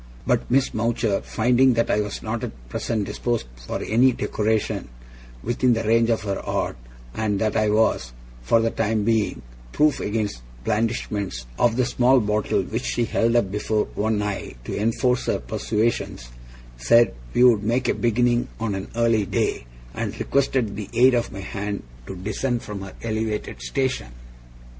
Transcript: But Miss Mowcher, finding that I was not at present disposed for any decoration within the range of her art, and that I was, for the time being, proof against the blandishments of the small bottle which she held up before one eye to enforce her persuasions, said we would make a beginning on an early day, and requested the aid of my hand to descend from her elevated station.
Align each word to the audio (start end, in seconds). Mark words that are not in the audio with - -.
But 0.25 0.49
Miss 0.49 0.73
Mowcher, 0.73 1.21
finding 1.21 1.73
that 1.75 1.91
I 1.91 2.01
was 2.01 2.23
not 2.23 2.43
at 2.43 2.69
present 2.69 3.05
disposed 3.05 3.45
for 3.67 3.83
any 3.83 4.11
decoration 4.13 4.87
within 5.43 5.73
the 5.73 5.83
range 5.83 6.09
of 6.09 6.23
her 6.23 6.39
art, 6.39 6.75
and 7.13 7.37
that 7.39 7.55
I 7.55 7.69
was, 7.69 8.11
for 8.41 8.61
the 8.61 8.71
time 8.71 9.03
being, 9.03 9.43
proof 9.71 9.99
against 9.99 10.37
the 10.37 10.41
blandishments 10.63 11.45
of 11.59 11.75
the 11.75 11.85
small 11.85 12.19
bottle 12.19 12.63
which 12.63 12.81
she 12.85 13.05
held 13.05 13.35
up 13.35 13.51
before 13.51 13.85
one 13.93 14.23
eye 14.23 14.55
to 14.63 14.75
enforce 14.75 15.27
her 15.27 15.37
persuasions, 15.37 16.29
said 16.77 17.13
we 17.35 17.43
would 17.43 17.61
make 17.61 17.87
a 17.87 17.93
beginning 17.93 18.47
on 18.59 18.73
an 18.73 18.87
early 18.95 19.27
day, 19.27 19.67
and 19.93 20.19
requested 20.19 20.75
the 20.75 20.89
aid 20.93 21.13
of 21.13 21.31
my 21.31 21.41
hand 21.41 21.83
to 22.07 22.15
descend 22.15 22.63
from 22.63 22.81
her 22.81 22.93
elevated 23.03 23.61
station. 23.61 24.07